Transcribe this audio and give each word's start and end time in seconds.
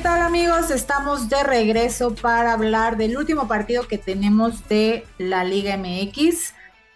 ¿Qué 0.00 0.04
tal 0.04 0.22
amigos? 0.22 0.70
Estamos 0.70 1.28
de 1.28 1.42
regreso 1.42 2.14
para 2.14 2.54
hablar 2.54 2.96
del 2.96 3.18
último 3.18 3.46
partido 3.46 3.86
que 3.86 3.98
tenemos 3.98 4.66
de 4.66 5.06
la 5.18 5.44
Liga 5.44 5.76
MX, 5.76 6.54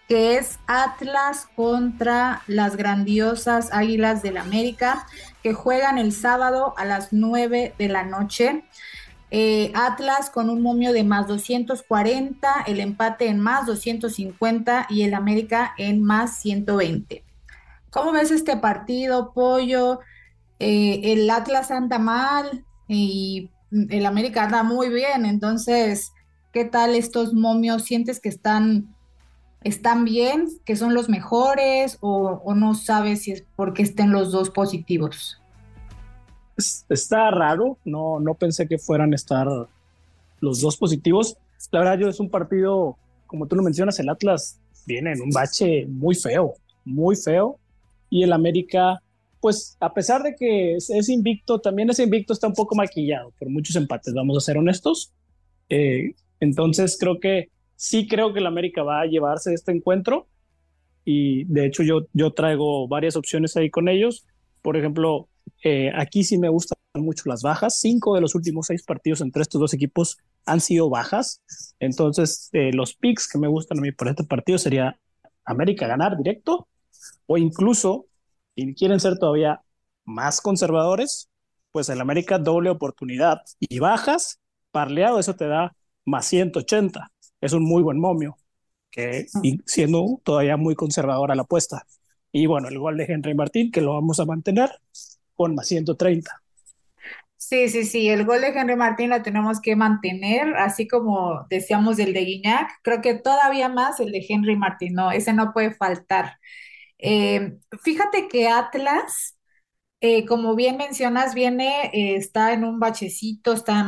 que 0.09 0.39
es 0.39 0.59
Atlas 0.67 1.47
contra 1.55 2.41
las 2.47 2.77
grandiosas 2.77 3.69
Águilas 3.75 4.23
del 4.23 4.39
América, 4.39 5.07
que 5.43 5.53
juegan 5.53 5.99
el 5.99 6.13
sábado 6.13 6.73
a 6.79 6.87
las 6.87 7.13
9 7.13 7.75
de 7.79 7.89
la 7.91 8.05
noche. 8.05 8.65
Eh, 9.31 9.71
Atlas 9.75 10.31
con 10.31 10.49
un 10.49 10.63
momio 10.63 10.95
de 10.95 11.05
más 11.05 11.27
240, 11.27 12.63
el 12.67 12.81
empate 12.81 13.29
en 13.29 13.39
más 13.39 13.67
250 13.67 14.87
y 14.89 15.03
el 15.03 15.13
América 15.13 15.75
en 15.77 16.03
más 16.03 16.39
120. 16.39 17.23
¿Cómo 17.91 18.13
ves 18.13 18.31
este 18.31 18.57
partido, 18.57 19.35
Pollo? 19.35 20.01
Eh, 20.59 21.13
el 21.13 21.29
Atlas 21.29 21.71
anda 21.71 21.99
mal, 21.99 22.65
y 22.89 23.51
el 23.91 24.07
América 24.07 24.45
anda 24.45 24.63
muy 24.63 24.89
bien, 24.89 25.27
entonces, 25.27 26.13
¿qué 26.53 26.65
tal 26.65 26.95
estos 26.95 27.35
momios? 27.35 27.85
¿Sientes 27.85 28.21
que 28.21 28.29
están, 28.29 28.95
están 29.63 30.05
bien, 30.05 30.49
que 30.65 30.77
son 30.77 30.95
los 30.95 31.09
mejores 31.09 31.99
o, 32.01 32.55
no 32.55 32.75
sabes 32.75 33.23
si 33.23 33.33
es 33.33 33.45
porque 33.57 33.83
estén 33.83 34.13
los 34.13 34.31
dos 34.31 34.51
positivos? 34.51 35.41
Está 36.57 37.31
raro, 37.31 37.79
no, 37.85 38.21
no 38.21 38.35
pensé 38.35 38.69
que 38.69 38.79
fueran 38.79 39.13
estar 39.13 39.49
los 40.41 40.61
dos 40.61 40.77
positivos. 40.77 41.37
La 41.73 41.81
verdad, 41.81 41.99
yo 41.99 42.09
es 42.09 42.21
un 42.21 42.31
partido, 42.31 42.97
como 43.27 43.47
tú 43.47 43.57
lo 43.57 43.63
mencionas, 43.63 43.99
el 43.99 44.09
Atlas 44.09 44.61
viene 44.87 45.13
en 45.13 45.23
un 45.23 45.31
bache 45.31 45.87
muy 45.87 46.15
feo, 46.15 46.55
muy 46.85 47.17
feo, 47.17 47.59
y 48.11 48.23
el 48.23 48.33
América 48.33 49.03
pues 49.45 49.77
a 49.79 49.93
pesar 49.93 50.23
de 50.23 50.35
que 50.35 50.77
es, 50.77 51.09
invicto, 51.11 51.61
también 51.61 51.91
ese 51.91 52.05
invicto 52.05 52.33
está 52.33 52.47
un 52.47 52.55
poco 52.55 52.75
maquillado 52.75 53.31
por 53.39 53.51
muchos 53.51 53.77
empates, 53.77 54.15
vamos 54.15 54.39
a 54.39 54.41
ser 54.41 54.57
honestos. 54.57 55.13
Eh, 55.69 56.15
entonces 56.41 56.97
creo 56.99 57.21
que 57.21 57.51
sí 57.77 58.09
creo 58.09 58.33
que 58.33 58.39
el 58.39 58.47
América 58.47 58.83
va 58.83 59.03
a 59.03 59.05
llevarse 59.05 59.53
este 59.53 59.71
encuentro 59.71 60.29
y 61.05 61.45
de 61.45 61.67
hecho 61.67 61.83
yo, 61.83 62.07
yo 62.15 62.33
traigo 62.33 62.89
varias 62.89 63.17
opciones 63.17 63.55
ahí 63.59 63.69
con 63.69 63.91
ellos. 63.91 64.25
Por 64.63 64.79
ejemplo, 64.79 65.29
eh, 65.63 65.93
aquí 65.95 66.25
sí 66.25 66.39
me 66.39 66.49
gustan 66.49 66.79
mucho 66.95 67.25
las 67.27 67.43
bajas. 67.43 67.79
Cinco 67.79 68.15
de 68.15 68.23
los 68.23 68.35
últimos 68.35 68.69
seis 68.69 68.83
partidos 68.83 69.21
entre 69.21 69.43
estos 69.43 69.61
dos 69.61 69.75
equipos 69.75 70.17
han 70.47 70.63
sido 70.63 70.89
bajas. 70.89 71.43
Entonces, 71.81 72.49
eh, 72.55 72.73
los 72.73 72.95
picks 72.95 73.29
que 73.29 73.37
me 73.37 73.49
gustan 73.49 73.77
a 73.77 73.83
mí 73.83 73.93
por 73.93 74.09
este 74.09 74.25
partido 74.25 74.57
sería 74.57 74.99
América 75.45 75.87
ganar 75.87 76.17
directo 76.17 76.67
o 77.27 77.37
incluso 77.37 78.07
y 78.55 78.75
quieren 78.75 79.01
ser 79.01 79.19
todavía 79.19 79.63
más 80.05 80.41
conservadores, 80.41 81.29
pues 81.73 81.89
el 81.89 82.01
América 82.01 82.39
doble 82.39 82.71
oportunidad 82.71 83.43
y 83.59 83.79
bajas, 83.79 84.41
parleado, 84.71 85.19
eso 85.19 85.35
te 85.35 85.49
da 85.49 85.75
más 86.05 86.27
180. 86.27 87.11
Es 87.41 87.53
un 87.53 87.65
muy 87.65 87.83
buen 87.83 87.99
momio, 87.99 88.37
que 88.91 89.27
y 89.43 89.61
siendo 89.67 90.21
todavía 90.25 90.57
muy 90.57 90.75
conservadora 90.75 91.35
la 91.35 91.43
apuesta. 91.43 91.87
Y 92.33 92.47
bueno, 92.47 92.69
el 92.69 92.79
gol 92.79 92.97
de 92.97 93.05
Henry 93.05 93.35
Martín, 93.35 93.71
que 93.71 93.81
lo 93.81 93.95
vamos 93.95 94.21
a 94.21 94.25
mantener 94.25 94.71
con 95.35 95.55
más 95.55 95.67
130. 95.67 96.43
Sí, 97.37 97.69
sí, 97.69 97.85
sí, 97.85 98.09
el 98.09 98.25
gol 98.25 98.41
de 98.41 98.49
Henry 98.49 98.75
Martín 98.75 99.11
lo 99.11 99.21
tenemos 99.23 99.61
que 99.61 99.77
mantener, 99.77 100.57
así 100.57 100.89
como 100.89 101.47
decíamos 101.51 101.99
del 101.99 102.15
de 102.15 102.25
Guiñac, 102.25 102.71
creo 102.83 103.03
que 103.03 103.15
todavía 103.15 103.69
más 103.69 104.01
el 104.01 104.13
de 104.13 104.25
Henry 104.27 104.57
Martín, 104.57 104.95
no, 104.95 105.13
ese 105.13 105.35
no 105.35 105.53
puede 105.53 105.75
faltar. 105.75 106.39
Eh, 107.07 107.59
fíjate 107.83 108.29
que 108.29 108.49
Atlas, 108.49 109.37
eh, 110.01 110.27
como 110.27 110.57
bien 110.57 110.77
mencionas, 110.79 111.35
viene, 111.35 111.87
eh, 111.95 112.17
está 112.17 112.53
en 112.55 112.65
un 112.65 112.81
bachecito, 112.81 113.53
está 113.55 113.87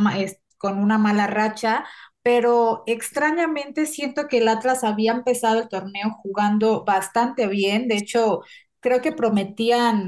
con 0.59 0.79
una 0.79 0.99
mala 0.99 1.27
racha, 1.27 1.85
pero 2.23 2.85
extrañamente 2.87 3.87
siento 3.87 4.29
que 4.29 4.39
el 4.39 4.49
Atlas 4.49 4.85
había 4.85 5.13
empezado 5.13 5.61
el 5.63 5.69
torneo 5.69 6.11
jugando 6.23 6.85
bastante 6.85 7.47
bien. 7.49 7.89
De 7.89 7.97
hecho, 7.99 8.43
creo 8.81 9.03
que 9.03 9.13
prometían 9.13 10.07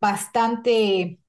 bastante, 0.00 1.20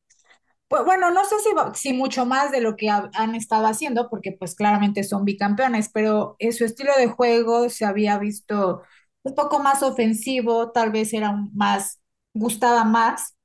bueno, 0.69 1.11
no 1.11 1.25
sé 1.25 1.35
si 1.75 1.91
mucho 1.93 2.25
más 2.25 2.51
de 2.51 2.61
lo 2.61 2.77
que 2.77 2.89
han 2.89 3.35
estado 3.35 3.67
haciendo, 3.67 4.09
porque 4.09 4.31
pues 4.31 4.55
claramente 4.55 5.03
son 5.03 5.25
bicampeones, 5.25 5.89
pero 5.93 6.37
en 6.39 6.53
su 6.53 6.63
estilo 6.63 6.93
de 6.97 7.07
juego 7.07 7.67
se 7.69 7.83
había 7.85 8.17
visto 8.17 8.81
un 9.23 9.35
poco 9.35 9.59
más 9.59 9.83
ofensivo, 9.83 10.71
tal 10.71 10.91
vez 10.91 11.13
era 11.13 11.33
más, 11.53 12.01
gustaba 12.33 12.83
más, 12.83 13.35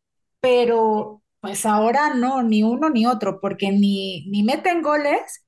pero 0.40 1.22
pues 1.40 1.66
ahora 1.66 2.14
no, 2.14 2.42
ni 2.42 2.62
uno 2.62 2.90
ni 2.90 3.06
otro, 3.06 3.40
porque 3.40 3.70
ni, 3.72 4.26
ni 4.28 4.42
meten 4.42 4.82
goles 4.82 5.44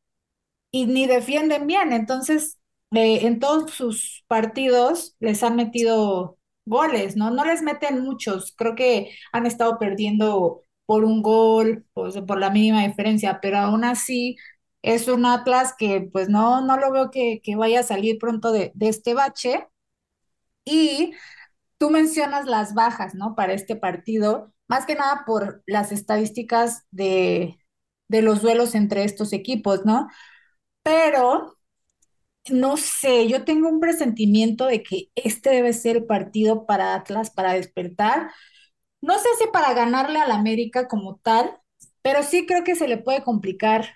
y 0.70 0.86
ni 0.86 1.06
defienden 1.06 1.66
bien. 1.66 1.92
Entonces, 1.92 2.58
eh, 2.92 3.26
en 3.26 3.40
todos 3.40 3.70
sus 3.72 4.24
partidos 4.28 5.16
les 5.20 5.42
han 5.42 5.56
metido 5.56 6.38
goles, 6.66 7.16
¿no? 7.16 7.30
No 7.30 7.44
les 7.44 7.62
meten 7.62 8.00
muchos, 8.02 8.54
creo 8.56 8.74
que 8.74 9.12
han 9.32 9.46
estado 9.46 9.78
perdiendo 9.78 10.62
por 10.86 11.04
un 11.04 11.22
gol, 11.22 11.86
pues, 11.94 12.16
por 12.22 12.38
la 12.40 12.50
mínima 12.50 12.86
diferencia, 12.86 13.40
pero 13.40 13.58
aún 13.58 13.84
así 13.84 14.36
es 14.82 15.08
un 15.08 15.26
Atlas 15.26 15.74
que 15.78 16.08
pues 16.12 16.28
no, 16.28 16.60
no 16.64 16.76
lo 16.78 16.92
veo 16.92 17.10
que, 17.10 17.40
que 17.42 17.56
vaya 17.56 17.80
a 17.80 17.82
salir 17.82 18.18
pronto 18.18 18.52
de, 18.52 18.72
de 18.74 18.88
este 18.88 19.14
bache 19.14 19.66
y 20.70 21.14
tú 21.78 21.90
mencionas 21.90 22.46
las 22.46 22.74
bajas, 22.74 23.14
¿no? 23.14 23.34
Para 23.36 23.54
este 23.54 23.76
partido, 23.76 24.52
más 24.68 24.86
que 24.86 24.94
nada 24.96 25.24
por 25.26 25.62
las 25.66 25.92
estadísticas 25.92 26.84
de, 26.90 27.58
de 28.08 28.22
los 28.22 28.42
duelos 28.42 28.74
entre 28.74 29.04
estos 29.04 29.32
equipos, 29.32 29.84
¿no? 29.86 30.08
Pero 30.82 31.56
no 32.50 32.76
sé, 32.76 33.28
yo 33.28 33.44
tengo 33.44 33.68
un 33.68 33.80
presentimiento 33.80 34.66
de 34.66 34.82
que 34.82 35.10
este 35.14 35.50
debe 35.50 35.72
ser 35.72 35.96
el 35.98 36.06
partido 36.06 36.66
para 36.66 36.94
Atlas 36.94 37.30
para 37.30 37.52
despertar. 37.54 38.30
No 39.00 39.18
sé 39.18 39.28
si 39.38 39.46
para 39.52 39.74
ganarle 39.74 40.18
al 40.20 40.32
América 40.32 40.88
como 40.88 41.18
tal, 41.18 41.58
pero 42.02 42.22
sí 42.22 42.46
creo 42.46 42.64
que 42.64 42.76
se 42.76 42.88
le 42.88 42.98
puede 42.98 43.22
complicar 43.24 43.86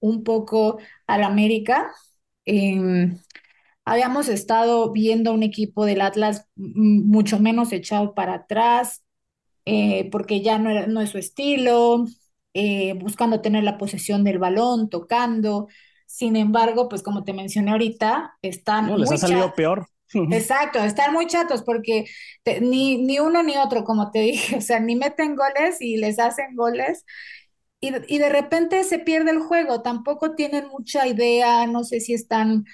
un 0.00 0.24
poco 0.24 0.78
al 1.06 1.24
América. 1.24 1.92
Em, 2.46 3.18
habíamos 3.88 4.28
estado 4.28 4.92
viendo 4.92 5.32
un 5.32 5.42
equipo 5.42 5.86
del 5.86 6.02
Atlas 6.02 6.46
mucho 6.56 7.38
menos 7.40 7.72
echado 7.72 8.14
para 8.14 8.34
atrás, 8.34 9.02
eh, 9.64 10.08
porque 10.10 10.42
ya 10.42 10.58
no, 10.58 10.70
era, 10.70 10.86
no 10.86 11.00
es 11.00 11.10
su 11.10 11.18
estilo, 11.18 12.04
eh, 12.52 12.92
buscando 12.94 13.40
tener 13.40 13.64
la 13.64 13.78
posesión 13.78 14.24
del 14.24 14.38
balón, 14.38 14.90
tocando. 14.90 15.68
Sin 16.06 16.36
embargo, 16.36 16.88
pues 16.88 17.02
como 17.02 17.24
te 17.24 17.32
mencioné 17.32 17.70
ahorita, 17.70 18.36
están... 18.42 18.88
No, 18.88 18.98
les 18.98 19.10
ha 19.10 19.16
salido 19.16 19.54
peor. 19.54 19.86
Exacto, 20.12 20.78
están 20.80 21.14
muy 21.14 21.26
chatos 21.26 21.62
porque 21.62 22.06
ni, 22.60 22.98
ni 22.98 23.18
uno 23.20 23.42
ni 23.42 23.56
otro, 23.56 23.84
como 23.84 24.10
te 24.10 24.20
dije, 24.20 24.56
o 24.56 24.60
sea, 24.60 24.80
ni 24.80 24.96
meten 24.96 25.34
goles 25.34 25.80
y 25.80 25.96
les 25.96 26.18
hacen 26.18 26.54
goles. 26.54 27.06
Y, 27.80 27.92
y 28.14 28.18
de 28.18 28.28
repente 28.28 28.84
se 28.84 28.98
pierde 28.98 29.30
el 29.30 29.38
juego, 29.38 29.80
tampoco 29.80 30.34
tienen 30.34 30.68
mucha 30.68 31.06
idea, 31.06 31.66
no 31.66 31.84
sé 31.84 32.00
si 32.00 32.12
están 32.12 32.64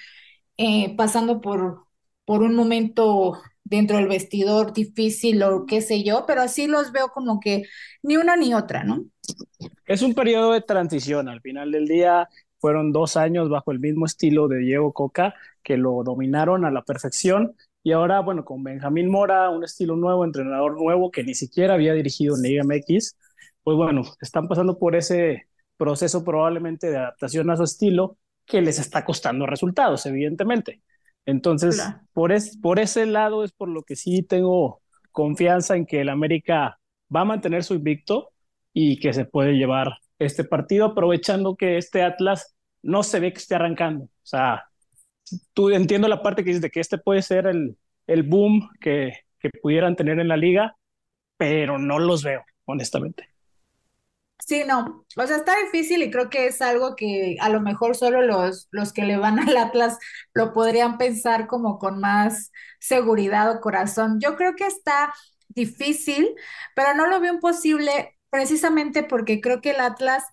eh, 0.57 0.95
pasando 0.95 1.41
por, 1.41 1.85
por 2.25 2.41
un 2.41 2.55
momento 2.55 3.41
dentro 3.63 3.97
del 3.97 4.07
vestidor 4.07 4.73
difícil 4.73 5.41
o 5.43 5.65
qué 5.65 5.81
sé 5.81 6.03
yo, 6.03 6.25
pero 6.27 6.41
así 6.41 6.67
los 6.67 6.91
veo 6.91 7.09
como 7.09 7.39
que 7.39 7.63
ni 8.03 8.15
una 8.17 8.35
ni 8.37 8.53
otra, 8.53 8.83
¿no? 8.83 9.05
Es 9.85 10.01
un 10.01 10.13
periodo 10.13 10.53
de 10.53 10.61
transición. 10.61 11.27
Al 11.29 11.41
final 11.41 11.71
del 11.71 11.87
día 11.87 12.29
fueron 12.59 12.91
dos 12.91 13.17
años 13.17 13.49
bajo 13.49 13.71
el 13.71 13.79
mismo 13.79 14.05
estilo 14.05 14.47
de 14.47 14.59
Diego 14.59 14.93
Coca, 14.93 15.35
que 15.63 15.77
lo 15.77 16.03
dominaron 16.03 16.65
a 16.65 16.71
la 16.71 16.83
perfección. 16.83 17.55
Y 17.83 17.91
ahora, 17.91 18.19
bueno, 18.21 18.45
con 18.45 18.63
Benjamín 18.63 19.09
Mora, 19.09 19.49
un 19.49 19.63
estilo 19.63 19.95
nuevo, 19.95 20.25
entrenador 20.25 20.79
nuevo 20.81 21.11
que 21.11 21.23
ni 21.23 21.35
siquiera 21.35 21.73
había 21.75 21.93
dirigido 21.93 22.35
en 22.35 22.41
Liga 22.43 22.63
MX, 22.63 23.17
pues 23.63 23.77
bueno, 23.77 24.03
están 24.21 24.47
pasando 24.47 24.77
por 24.77 24.95
ese 24.95 25.47
proceso 25.77 26.23
probablemente 26.23 26.89
de 26.89 26.97
adaptación 26.97 27.49
a 27.49 27.57
su 27.57 27.63
estilo 27.63 28.17
que 28.45 28.61
les 28.61 28.79
está 28.79 29.03
costando 29.05 29.45
resultados, 29.45 30.05
evidentemente. 30.05 30.81
Entonces, 31.25 31.81
por, 32.13 32.31
es, 32.31 32.57
por 32.57 32.79
ese 32.79 33.05
lado 33.05 33.43
es 33.43 33.51
por 33.51 33.69
lo 33.69 33.83
que 33.83 33.95
sí 33.95 34.21
tengo 34.23 34.81
confianza 35.11 35.75
en 35.75 35.85
que 35.85 36.01
el 36.01 36.09
América 36.09 36.79
va 37.13 37.21
a 37.21 37.25
mantener 37.25 37.63
su 37.63 37.75
invicto 37.75 38.31
y 38.73 38.99
que 38.99 39.13
se 39.13 39.25
puede 39.25 39.53
llevar 39.53 39.97
este 40.19 40.43
partido, 40.43 40.85
aprovechando 40.85 41.55
que 41.55 41.77
este 41.77 42.03
Atlas 42.03 42.55
no 42.83 43.03
se 43.03 43.19
ve 43.19 43.33
que 43.33 43.39
esté 43.39 43.55
arrancando. 43.55 44.05
O 44.05 44.09
sea, 44.23 44.65
tú 45.53 45.69
entiendo 45.71 46.07
la 46.07 46.21
parte 46.21 46.43
que 46.43 46.49
dices 46.49 46.61
de 46.61 46.69
que 46.69 46.79
este 46.79 46.97
puede 46.97 47.21
ser 47.21 47.47
el, 47.47 47.77
el 48.07 48.23
boom 48.23 48.69
que, 48.79 49.13
que 49.39 49.49
pudieran 49.61 49.95
tener 49.95 50.19
en 50.19 50.27
la 50.27 50.37
liga, 50.37 50.77
pero 51.37 51.77
no 51.79 51.99
los 51.99 52.23
veo, 52.23 52.43
honestamente. 52.65 53.34
Sí, 54.39 54.63
no, 54.67 55.05
o 55.17 55.27
sea, 55.27 55.37
está 55.37 55.53
difícil 55.63 56.03
y 56.03 56.11
creo 56.11 56.29
que 56.29 56.45
es 56.47 56.61
algo 56.61 56.95
que 56.95 57.35
a 57.41 57.49
lo 57.49 57.61
mejor 57.61 57.95
solo 57.95 58.21
los, 58.21 58.67
los 58.71 58.93
que 58.93 59.03
le 59.03 59.17
van 59.17 59.39
al 59.47 59.57
Atlas 59.57 59.97
lo 60.33 60.53
podrían 60.53 60.97
pensar 60.97 61.47
como 61.47 61.79
con 61.79 61.99
más 61.99 62.51
seguridad 62.79 63.49
o 63.51 63.61
corazón. 63.61 64.19
Yo 64.19 64.35
creo 64.35 64.55
que 64.55 64.67
está 64.67 65.13
difícil, 65.49 66.29
pero 66.75 66.93
no 66.93 67.07
lo 67.07 67.19
veo 67.19 67.33
imposible 67.33 68.17
precisamente 68.29 69.03
porque 69.03 69.41
creo 69.41 69.61
que 69.61 69.71
el 69.71 69.79
Atlas 69.81 70.23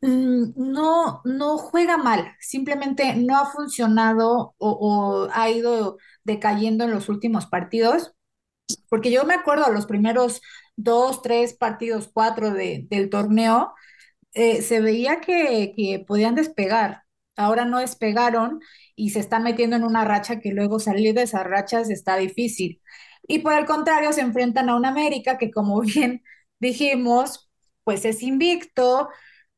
Mm, 0.00 0.52
No, 0.56 1.22
no 1.24 1.58
juega 1.58 1.96
mal, 1.96 2.34
simplemente 2.40 3.14
no 3.16 3.38
ha 3.38 3.46
funcionado 3.50 4.54
o, 4.58 4.70
o 4.70 5.28
ha 5.32 5.48
ido 5.50 5.96
decayendo 6.24 6.84
en 6.84 6.90
los 6.90 7.08
últimos 7.08 7.46
partidos, 7.46 8.12
porque 8.88 9.10
yo 9.12 9.24
me 9.24 9.34
acuerdo 9.34 9.72
los 9.72 9.86
primeros 9.86 10.40
dos, 10.76 11.22
tres 11.22 11.54
partidos, 11.54 12.10
cuatro 12.12 12.52
de- 12.52 12.86
del 12.90 13.10
torneo, 13.10 13.74
eh, 14.34 14.62
se 14.62 14.80
veía 14.80 15.20
que, 15.20 15.72
que 15.76 16.04
podían 16.06 16.34
despegar. 16.34 17.02
Ahora 17.36 17.64
no 17.64 17.78
despegaron 17.80 18.60
y 18.94 19.10
se 19.10 19.20
están 19.20 19.42
metiendo 19.42 19.76
en 19.76 19.84
una 19.84 20.04
racha 20.04 20.40
que 20.40 20.52
luego 20.52 20.78
salir 20.80 21.14
de 21.14 21.22
esas 21.22 21.44
rachas 21.44 21.90
está 21.90 22.16
difícil. 22.16 22.80
Y 23.28 23.40
por 23.40 23.52
el 23.54 23.66
contrario, 23.66 24.12
se 24.12 24.20
enfrentan 24.22 24.68
a 24.70 24.76
un 24.76 24.86
América 24.86 25.38
que, 25.38 25.50
como 25.50 25.80
bien 25.82 26.22
dijimos, 26.60 27.50
pues 27.84 28.04
es 28.04 28.22
invicto, 28.22 29.08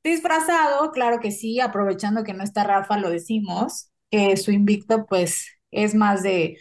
disfrazado, 0.05 0.91
claro 0.93 1.21
que 1.21 1.31
sí, 1.33 1.61
aprovechando 1.61 2.25
que 2.25 2.35
no 2.35 2.45
está 2.45 2.65
Rafa, 2.65 2.99
lo 2.99 3.11
decimos, 3.11 3.91
que 4.11 4.37
su 4.37 4.51
invicto 4.53 5.07
pues 5.07 5.47
es 5.71 5.95
más 5.95 6.23
de, 6.23 6.59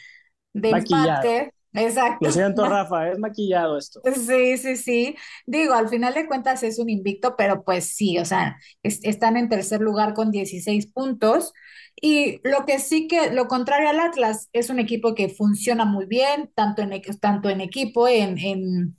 de 0.54 0.72
empate. 0.72 1.54
Exacto. 1.74 2.26
Lo 2.26 2.32
siento, 2.32 2.66
Rafa, 2.70 3.10
es 3.12 3.20
maquillado 3.20 3.78
esto. 3.78 4.02
Sí, 4.16 4.58
sí, 4.58 4.78
sí. 4.78 5.16
Digo, 5.46 5.74
al 5.74 5.90
final 5.90 6.14
de 6.14 6.28
cuentas 6.28 6.64
es 6.64 6.80
un 6.80 6.90
invicto, 6.90 7.36
pero 7.38 7.64
pues 7.64 7.86
sí, 7.96 8.18
o 8.20 8.26
sea, 8.26 8.58
es- 8.84 9.00
están 9.04 9.38
en 9.38 9.50
tercer 9.50 9.82
lugar 9.82 10.14
con 10.14 10.32
16 10.32 10.88
puntos. 10.88 11.54
Y 12.02 12.40
lo 12.48 12.66
que 12.66 12.80
sí 12.80 13.08
que, 13.08 13.32
lo 13.32 13.48
contrario 13.48 13.90
al 13.90 14.00
Atlas, 14.00 14.50
es 14.54 14.70
un 14.70 14.80
equipo 14.80 15.16
que 15.16 15.30
funciona 15.30 15.84
muy 15.86 16.06
bien, 16.06 16.52
tanto 16.56 16.82
en, 16.82 16.92
tanto 17.20 17.50
en 17.50 17.62
equipo, 17.62 18.08
en, 18.08 18.38
en, 18.38 18.98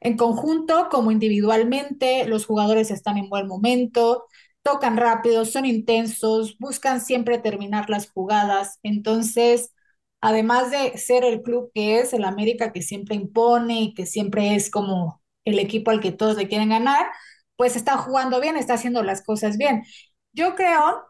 en 0.00 0.16
conjunto 0.16 0.88
como 0.90 1.10
individualmente. 1.10 2.26
Los 2.26 2.46
jugadores 2.46 2.90
están 2.90 3.18
en 3.18 3.28
buen 3.28 3.46
momento, 3.46 4.26
tocan 4.62 4.96
rápido, 4.96 5.44
son 5.44 5.64
intensos, 5.66 6.56
buscan 6.58 7.00
siempre 7.00 7.38
terminar 7.38 7.90
las 7.90 8.10
jugadas. 8.10 8.78
Entonces 8.82 9.72
además 10.20 10.70
de 10.70 10.96
ser 10.98 11.24
el 11.24 11.42
club 11.42 11.70
que 11.74 12.00
es, 12.00 12.12
el 12.12 12.24
América 12.24 12.72
que 12.72 12.82
siempre 12.82 13.14
impone 13.16 13.80
y 13.82 13.94
que 13.94 14.06
siempre 14.06 14.54
es 14.54 14.70
como 14.70 15.22
el 15.44 15.58
equipo 15.58 15.90
al 15.90 16.00
que 16.00 16.12
todos 16.12 16.36
le 16.36 16.48
quieren 16.48 16.70
ganar, 16.70 17.08
pues 17.56 17.76
está 17.76 17.96
jugando 17.98 18.40
bien, 18.40 18.56
está 18.56 18.74
haciendo 18.74 19.02
las 19.02 19.22
cosas 19.24 19.56
bien. 19.58 19.84
Yo 20.32 20.54
creo 20.56 21.04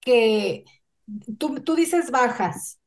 que 0.00 0.64
tú, 1.38 1.60
tú 1.62 1.74
dices 1.76 2.10
bajas. 2.10 2.80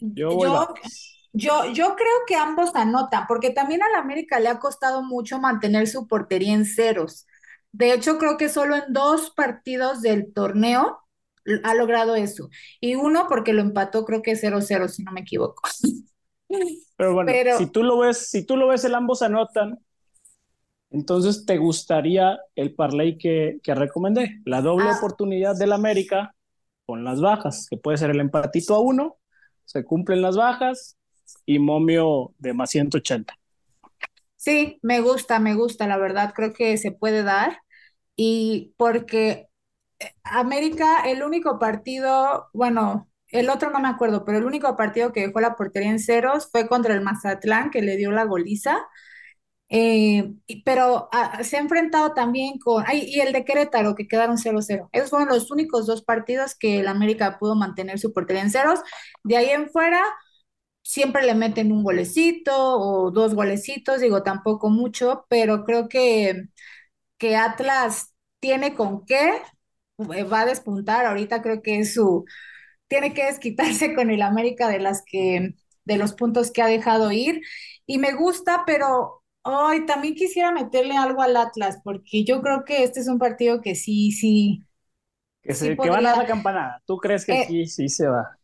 Yo 0.00 0.34
voy 0.34 0.48
Yo, 0.48 0.50
bajas. 0.50 1.18
yo, 1.32 1.66
yo 1.72 1.96
creo 1.96 2.12
que 2.26 2.36
ambos 2.36 2.74
anotan, 2.74 3.26
porque 3.28 3.50
también 3.50 3.82
al 3.82 3.94
América 3.96 4.40
le 4.40 4.48
ha 4.48 4.58
costado 4.58 5.02
mucho 5.02 5.38
mantener 5.38 5.88
su 5.88 6.06
portería 6.08 6.54
en 6.54 6.64
ceros. 6.66 7.26
De 7.72 7.92
hecho, 7.92 8.18
creo 8.18 8.36
que 8.38 8.48
solo 8.48 8.76
en 8.76 8.92
dos 8.92 9.30
partidos 9.32 10.02
del 10.02 10.32
torneo 10.32 11.00
ha 11.62 11.74
logrado 11.74 12.14
eso. 12.16 12.50
Y 12.80 12.94
uno 12.94 13.26
porque 13.28 13.52
lo 13.52 13.60
empató, 13.60 14.04
creo 14.04 14.22
que 14.22 14.36
cero 14.36 14.60
cero 14.60 14.88
si 14.88 15.02
no 15.02 15.12
me 15.12 15.20
equivoco. 15.20 15.62
Pero 16.96 17.14
bueno, 17.14 17.32
si 17.58 17.66
tú 17.66 17.82
lo 17.82 17.98
ves, 17.98 18.30
si 18.30 18.44
tú 18.44 18.56
lo 18.56 18.68
ves, 18.68 18.84
el 18.84 18.94
ambos 18.94 19.22
anotan, 19.22 19.78
entonces 20.90 21.44
te 21.44 21.58
gustaría 21.58 22.38
el 22.54 22.74
parlay 22.74 23.18
que, 23.18 23.58
que 23.62 23.74
recomendé, 23.74 24.40
la 24.44 24.62
doble 24.62 24.88
ah, 24.88 24.96
oportunidad 24.96 25.56
del 25.56 25.72
América 25.72 26.34
con 26.86 27.04
las 27.04 27.20
bajas, 27.20 27.66
que 27.68 27.76
puede 27.76 27.98
ser 27.98 28.10
el 28.10 28.20
empatito 28.20 28.74
a 28.74 28.78
uno, 28.78 29.16
se 29.64 29.84
cumplen 29.84 30.22
las 30.22 30.36
bajas 30.36 30.96
y 31.44 31.58
momio 31.58 32.32
de 32.38 32.54
más 32.54 32.70
180. 32.70 33.36
sí, 34.36 34.78
me 34.82 35.00
gusta, 35.00 35.40
me 35.40 35.54
gusta, 35.54 35.88
la 35.88 35.98
verdad, 35.98 36.32
creo 36.34 36.52
que 36.52 36.76
se 36.78 36.92
puede 36.92 37.24
dar. 37.24 37.58
Y 38.14 38.72
porque 38.78 39.48
América, 40.24 41.02
el 41.06 41.22
único 41.22 41.58
partido, 41.58 42.48
bueno, 42.52 43.08
el 43.28 43.50
otro 43.50 43.70
no 43.70 43.80
me 43.80 43.88
acuerdo, 43.88 44.24
pero 44.24 44.38
el 44.38 44.44
único 44.44 44.76
partido 44.76 45.12
que 45.12 45.26
dejó 45.26 45.40
la 45.40 45.56
portería 45.56 45.90
en 45.90 45.98
ceros 46.00 46.48
fue 46.50 46.68
contra 46.68 46.94
el 46.94 47.00
Mazatlán, 47.02 47.70
que 47.70 47.82
le 47.82 47.96
dio 47.96 48.10
la 48.12 48.24
goliza. 48.24 48.78
Eh, 49.68 50.32
pero 50.64 51.08
ah, 51.12 51.42
se 51.44 51.56
ha 51.56 51.60
enfrentado 51.60 52.14
también 52.14 52.58
con, 52.60 52.84
y 52.92 53.20
el 53.20 53.32
de 53.32 53.44
Querétaro, 53.44 53.96
que 53.96 54.06
quedaron 54.08 54.38
cero 54.38 54.60
cero 54.62 54.88
Esos 54.92 55.10
fueron 55.10 55.28
los 55.28 55.50
únicos 55.50 55.86
dos 55.86 56.02
partidos 56.04 56.54
que 56.56 56.80
el 56.80 56.88
América 56.88 57.38
pudo 57.40 57.56
mantener 57.56 57.98
su 57.98 58.12
portería 58.12 58.42
en 58.42 58.50
ceros. 58.50 58.80
De 59.24 59.36
ahí 59.36 59.50
en 59.50 59.68
fuera, 59.70 60.02
siempre 60.82 61.24
le 61.26 61.34
meten 61.34 61.72
un 61.72 61.82
golecito 61.84 62.52
o 62.56 63.10
dos 63.10 63.34
golecitos, 63.34 64.00
digo, 64.00 64.22
tampoco 64.22 64.70
mucho, 64.70 65.26
pero 65.28 65.64
creo 65.64 65.88
que, 65.88 66.44
que 67.18 67.36
Atlas 67.36 68.14
tiene 68.40 68.74
con 68.74 69.04
qué, 69.06 69.32
va 69.98 70.40
a 70.42 70.46
despuntar. 70.46 71.06
Ahorita 71.06 71.42
creo 71.42 71.62
que 71.62 71.78
es 71.80 71.94
su, 71.94 72.24
tiene 72.88 73.14
que 73.14 73.26
desquitarse 73.26 73.94
con 73.94 74.10
el 74.10 74.22
América 74.22 74.68
de 74.68 74.80
las 74.80 75.02
que, 75.06 75.54
de 75.84 75.98
los 75.98 76.14
puntos 76.14 76.50
que 76.52 76.62
ha 76.62 76.66
dejado 76.68 77.12
ir. 77.12 77.42
Y 77.86 77.98
me 77.98 78.14
gusta, 78.14 78.64
pero 78.66 79.22
hoy 79.42 79.86
también 79.86 80.14
quisiera 80.14 80.52
meterle 80.52 80.96
algo 80.96 81.22
al 81.22 81.36
Atlas, 81.36 81.78
porque 81.84 82.24
yo 82.24 82.42
creo 82.42 82.64
que 82.64 82.84
este 82.84 83.00
es 83.00 83.08
un 83.08 83.18
partido 83.18 83.60
que 83.62 83.74
sí, 83.74 84.12
sí, 84.12 84.64
Que, 85.42 85.54
sí 85.54 85.70
se, 85.70 85.78
que 85.78 85.90
van 85.90 86.04
a 86.06 86.10
dar 86.10 86.18
la 86.18 86.26
campanada. 86.26 86.82
¿Tú 86.86 86.98
crees 86.98 87.24
que 87.24 87.32
eh, 87.32 87.34
aquí 87.34 87.66
sí 87.66 87.88
se 87.88 88.08
va? 88.08 88.38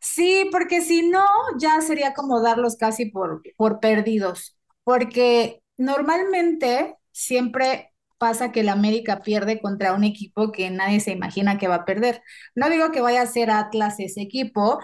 sí, 0.00 0.48
porque 0.52 0.80
si 0.80 1.02
no, 1.08 1.24
ya 1.58 1.80
sería 1.80 2.14
como 2.14 2.40
darlos 2.42 2.76
casi 2.76 3.06
por, 3.06 3.42
por 3.56 3.80
perdidos, 3.80 4.56
porque 4.84 5.62
normalmente 5.76 6.96
siempre 7.12 7.89
pasa 8.20 8.52
que 8.52 8.60
el 8.62 8.70
América 8.70 9.22
pierde 9.22 9.60
contra 9.62 9.94
un 9.94 10.04
equipo 10.04 10.52
que 10.52 10.70
nadie 10.70 11.00
se 11.00 11.12
imagina 11.12 11.58
que 11.58 11.68
va 11.68 11.76
a 11.76 11.86
perder. 11.86 12.22
No 12.56 12.70
digo 12.70 12.92
que 12.92 13.02
vaya 13.02 13.22
a 13.22 13.26
ser 13.26 13.50
Atlas 13.50 14.00
ese 14.00 14.22
equipo, 14.22 14.80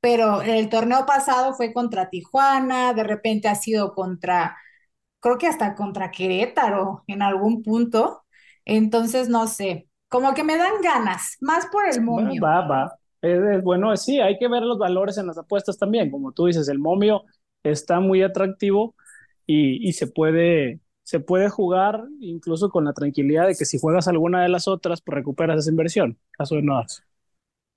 pero 0.00 0.42
el 0.42 0.68
torneo 0.70 1.06
pasado 1.06 1.54
fue 1.54 1.72
contra 1.74 2.10
Tijuana, 2.10 2.94
de 2.94 3.04
repente 3.04 3.48
ha 3.48 3.54
sido 3.56 3.94
contra, 3.94 4.56
creo 5.20 5.38
que 5.38 5.46
hasta 5.48 5.74
contra 5.76 6.10
Querétaro 6.12 7.04
en 7.08 7.22
algún 7.22 7.62
punto. 7.62 8.24
Entonces, 8.64 9.28
no 9.28 9.46
sé, 9.48 9.88
como 10.08 10.34
que 10.34 10.44
me 10.44 10.56
dan 10.58 10.80
ganas, 10.82 11.36
más 11.40 11.66
por 11.66 11.86
el 11.88 12.02
momio. 12.02 12.42
va, 12.42 12.66
va. 12.66 12.98
Es, 13.20 13.38
es 13.40 13.62
bueno, 13.62 13.96
sí, 13.96 14.20
hay 14.20 14.38
que 14.38 14.48
ver 14.48 14.62
los 14.62 14.78
valores 14.78 15.18
en 15.18 15.26
las 15.26 15.38
apuestas 15.38 15.78
también. 15.78 16.10
Como 16.10 16.32
tú 16.32 16.46
dices, 16.46 16.68
el 16.68 16.78
momio 16.78 17.24
está 17.62 18.00
muy 18.00 18.22
atractivo 18.22 18.94
y, 19.46 19.88
y 19.88 19.92
se 19.92 20.06
puede, 20.06 20.80
se 21.08 21.20
puede 21.20 21.48
jugar 21.48 22.04
incluso 22.20 22.68
con 22.68 22.84
la 22.84 22.92
tranquilidad 22.92 23.46
de 23.46 23.56
que 23.56 23.64
si 23.64 23.78
juegas 23.78 24.08
alguna 24.08 24.42
de 24.42 24.50
las 24.50 24.68
otras, 24.68 25.00
pues 25.00 25.14
recuperas 25.16 25.58
esa 25.58 25.70
inversión. 25.70 26.18
Caso 26.32 26.56
de 26.56 26.62
no 26.62 26.74
darse. 26.76 27.02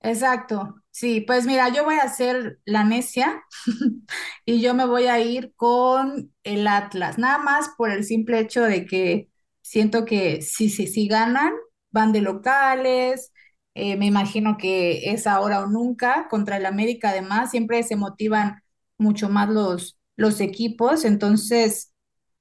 Exacto. 0.00 0.76
Sí, 0.90 1.20
pues 1.22 1.46
mira, 1.46 1.68
yo 1.70 1.84
voy 1.84 1.94
a 1.96 2.02
hacer 2.04 2.58
la 2.64 2.84
necia 2.84 3.42
y 4.44 4.60
yo 4.60 4.74
me 4.74 4.84
voy 4.86 5.06
a 5.06 5.20
ir 5.20 5.54
con 5.56 6.32
el 6.42 6.66
Atlas, 6.66 7.18
nada 7.18 7.38
más 7.38 7.70
por 7.78 7.90
el 7.90 8.04
simple 8.04 8.40
hecho 8.40 8.62
de 8.62 8.84
que 8.84 9.30
siento 9.62 10.04
que 10.04 10.42
si, 10.42 10.68
si, 10.70 10.86
si 10.88 11.06
ganan, 11.08 11.52
van 11.90 12.12
de 12.12 12.20
locales, 12.20 13.32
eh, 13.74 13.96
me 13.96 14.06
imagino 14.06 14.56
que 14.58 15.12
es 15.12 15.26
ahora 15.26 15.60
o 15.62 15.66
nunca, 15.66 16.26
contra 16.28 16.56
el 16.58 16.66
América 16.66 17.10
además, 17.10 17.50
siempre 17.50 17.82
se 17.84 17.96
motivan 17.96 18.60
mucho 18.98 19.28
más 19.30 19.48
los, 19.48 19.98
los 20.16 20.40
equipos, 20.40 21.04
entonces, 21.04 21.91